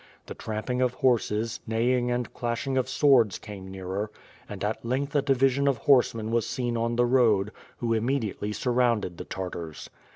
[0.25, 4.09] The tramping of horses, neighing and clashing of swords came nearer
[4.49, 8.71] and at length a division of horsemen was seen on the road, who immediately sur
[8.71, 9.91] rounded the Tartars.